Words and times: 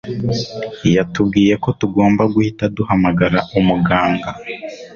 Yatubwiye 0.95 1.53
ko 1.63 1.69
tugomba 1.79 2.23
guhita 2.33 2.63
duhamagara 2.75 3.39
umuganga. 3.59 4.29